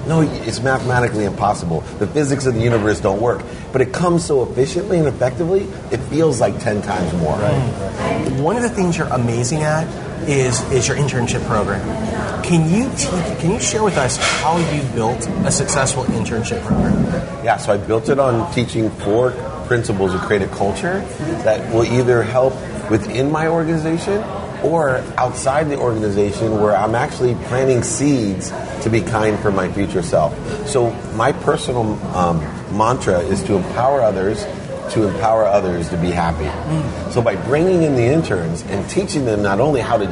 No, 0.09 0.21
it's 0.21 0.59
mathematically 0.59 1.25
impossible. 1.25 1.81
The 1.99 2.07
physics 2.07 2.47
of 2.47 2.55
the 2.55 2.61
universe 2.61 2.99
don't 2.99 3.21
work. 3.21 3.43
But 3.71 3.81
it 3.81 3.93
comes 3.93 4.25
so 4.25 4.41
efficiently 4.41 4.97
and 4.97 5.07
effectively, 5.07 5.61
it 5.91 5.97
feels 5.97 6.41
like 6.41 6.59
10 6.59 6.81
times 6.81 7.13
more. 7.13 7.37
Right. 7.37 8.31
One 8.41 8.55
of 8.55 8.63
the 8.63 8.69
things 8.69 8.97
you're 8.97 9.05
amazing 9.05 9.61
at 9.61 9.87
is 10.27 10.59
is 10.71 10.87
your 10.87 10.97
internship 10.97 11.45
program. 11.45 11.79
Can 12.43 12.73
you 12.73 12.89
teach, 12.97 13.39
can 13.39 13.51
you 13.51 13.59
share 13.59 13.83
with 13.83 13.97
us 13.97 14.17
how 14.41 14.57
you 14.57 14.81
built 14.95 15.27
a 15.45 15.51
successful 15.51 16.03
internship 16.05 16.65
program? 16.65 17.05
Yeah, 17.45 17.57
so 17.57 17.73
I 17.73 17.77
built 17.77 18.09
it 18.09 18.17
on 18.17 18.51
teaching 18.51 18.89
four 18.89 19.31
principles 19.67 20.13
to 20.13 20.19
create 20.19 20.41
a 20.41 20.47
culture 20.47 21.01
that 21.43 21.71
will 21.71 21.85
either 21.85 22.23
help 22.23 22.53
within 22.89 23.31
my 23.31 23.47
organization 23.47 24.23
or 24.63 24.97
outside 25.17 25.69
the 25.69 25.77
organization 25.77 26.59
where 26.61 26.75
I'm 26.75 26.95
actually 26.95 27.35
planting 27.45 27.83
seeds 27.83 28.51
to 28.83 28.89
be 28.89 29.01
kind 29.01 29.39
for 29.39 29.51
my 29.51 29.71
future 29.71 30.01
self. 30.01 30.33
So 30.67 30.91
my 31.15 31.31
personal 31.31 31.93
um, 32.15 32.39
mantra 32.75 33.19
is 33.19 33.43
to 33.43 33.55
empower 33.55 34.01
others 34.01 34.45
to 34.91 35.07
empower 35.07 35.45
others 35.45 35.89
to 35.89 35.97
be 35.97 36.09
happy. 36.09 36.49
So 37.11 37.21
by 37.21 37.35
bringing 37.35 37.83
in 37.83 37.95
the 37.95 38.05
interns 38.05 38.63
and 38.63 38.89
teaching 38.89 39.25
them 39.25 39.43
not 39.43 39.59
only 39.59 39.81
how 39.81 39.97
to 39.97 40.07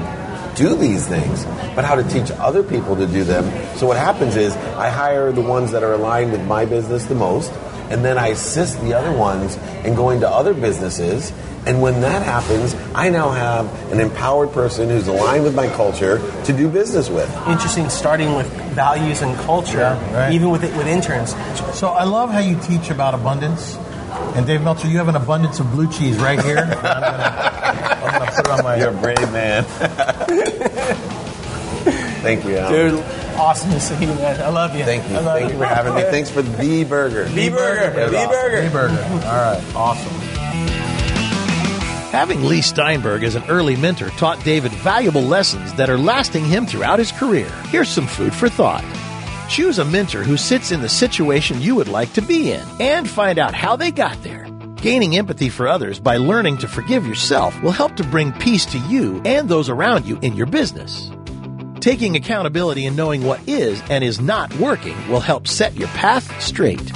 do 0.55 0.75
these 0.75 1.07
things, 1.07 1.45
but 1.75 1.85
how 1.85 1.95
to 1.95 2.03
teach 2.03 2.31
other 2.31 2.63
people 2.63 2.95
to 2.95 3.05
do 3.07 3.23
them. 3.23 3.45
So 3.77 3.85
what 3.85 3.97
happens 3.97 4.35
is 4.35 4.55
I 4.55 4.89
hire 4.89 5.31
the 5.31 5.41
ones 5.41 5.71
that 5.71 5.83
are 5.83 5.93
aligned 5.93 6.31
with 6.31 6.43
my 6.45 6.65
business 6.65 7.05
the 7.05 7.15
most, 7.15 7.51
and 7.89 8.03
then 8.03 8.17
I 8.17 8.29
assist 8.29 8.81
the 8.81 8.93
other 8.93 9.15
ones 9.15 9.55
in 9.85 9.95
going 9.95 10.21
to 10.21 10.29
other 10.29 10.53
businesses. 10.53 11.31
And 11.67 11.81
when 11.81 11.99
that 12.01 12.23
happens, 12.23 12.73
I 12.95 13.09
now 13.09 13.29
have 13.29 13.91
an 13.91 13.99
empowered 13.99 14.51
person 14.53 14.89
who's 14.89 15.07
aligned 15.07 15.43
with 15.43 15.53
my 15.53 15.67
culture 15.67 16.19
to 16.45 16.53
do 16.53 16.69
business 16.69 17.09
with. 17.09 17.29
Interesting, 17.47 17.89
starting 17.89 18.35
with 18.35 18.47
values 18.73 19.21
and 19.21 19.35
culture, 19.39 19.77
Yeah, 19.79 20.15
right. 20.17 20.33
even 20.33 20.49
with 20.49 20.63
it, 20.63 20.73
with 20.77 20.87
interns. 20.87 21.31
So 21.77 21.89
I 21.89 22.05
love 22.05 22.31
how 22.31 22.39
you 22.39 22.57
teach 22.61 22.89
about 22.89 23.13
abundance. 23.13 23.77
And 24.35 24.47
Dave 24.47 24.61
Meltzer, 24.61 24.87
you 24.87 24.97
have 24.97 25.09
an 25.09 25.15
abundance 25.17 25.59
of 25.59 25.69
blue 25.71 25.91
cheese 25.91 26.17
right 26.17 26.41
here. 26.41 26.57
I'm 26.59 26.69
gonna, 26.71 28.01
I'm 28.03 28.19
gonna 28.19 28.31
put 28.31 28.39
it 28.45 28.49
on 28.49 28.63
my. 28.63 28.75
You're 28.77 28.89
a 28.89 28.93
brave 28.93 29.31
man. 29.33 29.65
Thank 32.21 32.45
you, 32.45 32.57
Al. 32.57 32.69
Dude, 32.71 32.99
awesome 33.37 33.71
to 33.71 33.79
see 33.79 33.95
you, 34.01 34.07
man. 34.15 34.41
I 34.41 34.49
love 34.49 34.75
you. 34.75 34.83
Thank 34.83 35.03
you. 35.09 35.17
Thank 35.17 35.51
you 35.51 35.57
for 35.57 35.65
having 35.65 35.95
me. 35.95 36.01
Thanks 36.03 36.29
for 36.29 36.41
the 36.41 36.83
burger. 36.89 37.25
The 37.25 37.49
burger. 37.49 38.09
The 38.09 38.17
awesome. 38.17 38.31
burger. 38.31 38.61
Hey, 38.61 38.69
burger. 38.69 39.03
All 39.27 39.35
right, 39.37 39.63
awesome. 39.75 40.06
Having 42.11 42.45
Leigh 42.45 42.61
Steinberg 42.61 43.23
as 43.23 43.35
an 43.35 43.43
early 43.49 43.75
mentor 43.75 44.09
taught 44.11 44.41
David 44.45 44.71
valuable 44.71 45.23
lessons 45.23 45.73
that 45.73 45.89
are 45.89 45.97
lasting 45.97 46.45
him 46.45 46.65
throughout 46.65 46.99
his 46.99 47.11
career. 47.11 47.49
Here's 47.67 47.89
some 47.89 48.07
food 48.07 48.33
for 48.33 48.47
thought. 48.47 48.85
Choose 49.49 49.77
a 49.77 49.83
mentor 49.83 50.23
who 50.23 50.37
sits 50.37 50.71
in 50.71 50.79
the 50.79 50.87
situation 50.87 51.61
you 51.61 51.75
would 51.75 51.89
like 51.89 52.13
to 52.13 52.21
be 52.21 52.53
in 52.53 52.65
and 52.79 53.09
find 53.09 53.37
out 53.37 53.53
how 53.53 53.75
they 53.75 53.91
got 53.91 54.23
there. 54.23 54.47
Gaining 54.77 55.17
empathy 55.17 55.49
for 55.49 55.67
others 55.67 55.99
by 55.99 56.15
learning 56.15 56.59
to 56.59 56.67
forgive 56.69 57.05
yourself 57.05 57.61
will 57.61 57.71
help 57.71 57.97
to 57.97 58.05
bring 58.05 58.31
peace 58.31 58.65
to 58.67 58.79
you 58.87 59.21
and 59.25 59.49
those 59.49 59.67
around 59.67 60.05
you 60.05 60.17
in 60.21 60.33
your 60.33 60.45
business. 60.45 61.11
Taking 61.81 62.15
accountability 62.15 62.85
and 62.85 62.95
knowing 62.95 63.25
what 63.25 63.45
is 63.49 63.81
and 63.89 64.01
is 64.01 64.21
not 64.21 64.55
working 64.55 64.95
will 65.09 65.19
help 65.19 65.45
set 65.45 65.75
your 65.75 65.89
path 65.89 66.41
straight. 66.41 66.89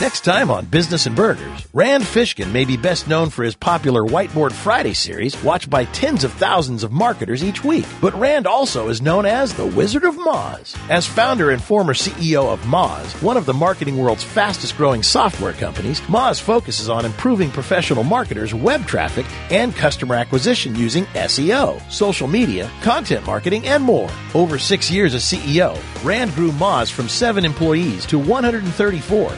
Next 0.00 0.24
time 0.24 0.50
on 0.50 0.64
Business 0.64 1.06
and 1.06 1.14
Burgers, 1.14 1.68
Rand 1.72 2.02
Fishkin 2.02 2.50
may 2.50 2.64
be 2.64 2.76
best 2.76 3.06
known 3.06 3.30
for 3.30 3.44
his 3.44 3.54
popular 3.54 4.02
Whiteboard 4.02 4.50
Friday 4.50 4.92
series, 4.92 5.40
watched 5.40 5.70
by 5.70 5.84
tens 5.84 6.24
of 6.24 6.32
thousands 6.32 6.82
of 6.82 6.90
marketers 6.90 7.44
each 7.44 7.62
week. 7.62 7.86
But 8.00 8.18
Rand 8.18 8.48
also 8.48 8.88
is 8.88 9.00
known 9.00 9.24
as 9.24 9.54
the 9.54 9.64
Wizard 9.64 10.02
of 10.02 10.16
Moz. 10.16 10.76
As 10.90 11.06
founder 11.06 11.52
and 11.52 11.62
former 11.62 11.94
CEO 11.94 12.52
of 12.52 12.60
Moz, 12.62 13.22
one 13.22 13.36
of 13.36 13.46
the 13.46 13.54
marketing 13.54 13.96
world's 13.96 14.24
fastest 14.24 14.76
growing 14.76 15.04
software 15.04 15.52
companies, 15.52 16.00
Moz 16.02 16.40
focuses 16.40 16.88
on 16.88 17.04
improving 17.04 17.52
professional 17.52 18.02
marketers' 18.02 18.52
web 18.52 18.86
traffic 18.88 19.26
and 19.52 19.76
customer 19.76 20.16
acquisition 20.16 20.74
using 20.74 21.04
SEO, 21.14 21.80
social 21.90 22.26
media, 22.26 22.68
content 22.82 23.24
marketing, 23.26 23.64
and 23.68 23.82
more. 23.82 24.10
Over 24.34 24.58
six 24.58 24.90
years 24.90 25.14
as 25.14 25.22
CEO, 25.22 25.78
Rand 26.04 26.34
grew 26.34 26.50
Moz 26.50 26.90
from 26.90 27.08
seven 27.08 27.44
employees 27.44 28.04
to 28.06 28.18
134, 28.18 29.32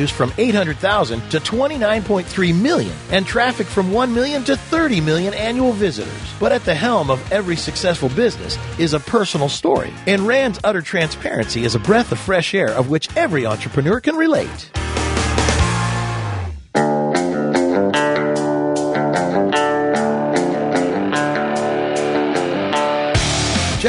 revenues 0.00 0.10
from 0.10 0.32
800,000 0.38 1.20
to 1.30 1.40
29.3 1.40 2.60
million, 2.60 2.96
and 3.10 3.26
traffic 3.26 3.66
from 3.66 3.92
1 3.92 4.14
million 4.14 4.44
to 4.44 4.56
30 4.56 5.00
million 5.00 5.34
annual 5.34 5.72
visitors. 5.72 6.34
But 6.38 6.52
at 6.52 6.64
the 6.64 6.74
helm 6.74 7.10
of 7.10 7.20
every 7.32 7.56
successful 7.56 8.08
business 8.10 8.58
is 8.78 8.94
a 8.94 9.00
personal 9.00 9.48
story, 9.48 9.92
and 10.06 10.26
Rand's 10.26 10.60
utter 10.64 10.82
transparency 10.82 11.64
is 11.64 11.74
a 11.74 11.78
breath 11.78 12.12
of 12.12 12.18
fresh 12.18 12.54
air 12.54 12.70
of 12.70 12.88
which 12.88 13.14
every 13.16 13.46
entrepreneur 13.46 14.00
can 14.00 14.16
relate. 14.16 14.79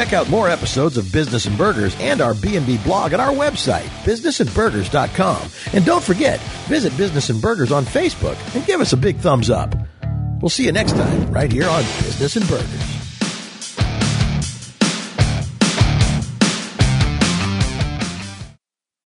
Check 0.02 0.14
out 0.14 0.28
more 0.30 0.48
episodes 0.48 0.96
of 0.96 1.12
Business 1.12 1.46
and 1.46 1.56
Burgers 1.56 1.94
and 2.00 2.20
our 2.20 2.34
B&B 2.34 2.78
blog 2.78 3.12
at 3.12 3.20
our 3.20 3.30
website, 3.30 3.86
businessandburgers.com. 4.02 5.48
And 5.74 5.86
don't 5.86 6.02
forget, 6.02 6.40
visit 6.66 6.96
Business 6.96 7.30
and 7.30 7.40
Burgers 7.40 7.70
on 7.70 7.84
Facebook 7.84 8.36
and 8.56 8.66
give 8.66 8.80
us 8.80 8.92
a 8.92 8.96
big 8.96 9.18
thumbs 9.18 9.48
up. 9.48 9.76
We'll 10.40 10.48
see 10.48 10.64
you 10.64 10.72
next 10.72 10.94
time 10.94 11.30
right 11.30 11.52
here 11.52 11.68
on 11.68 11.82
Business 12.02 12.34
and 12.34 12.48
Burgers. 12.48 12.91